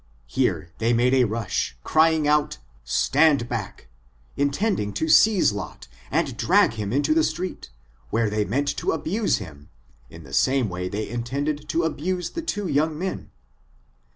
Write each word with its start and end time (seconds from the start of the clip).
Here 0.25 0.71
they 0.79 0.93
made 0.93 1.13
a 1.13 1.25
rush, 1.25 1.77
cryiug 1.85 2.25
out, 2.25 2.57
stand 2.83 3.47
back^ 3.47 3.81
in 4.35 4.49
^ 4.49 4.51
tending 4.51 4.93
to 4.93 5.07
seize 5.07 5.51
Lot, 5.53 5.87
and 6.09 6.25
to 6.29 6.33
drag 6.33 6.73
him 6.73 6.91
into 6.91 7.13
the 7.13 7.23
street, 7.23 7.69
where 8.09 8.27
they 8.27 8.43
meant 8.43 8.75
to 8.77 8.93
abuse 8.93 9.37
him, 9.37 9.69
in 10.09 10.23
the 10.23 10.33
same 10.33 10.69
way 10.69 10.89
they 10.89 11.07
intended 11.07 11.69
to 11.69 11.83
abuse 11.83 12.31
the 12.31 12.41
two 12.41 12.67
young 12.67 12.97
men. 12.97 13.29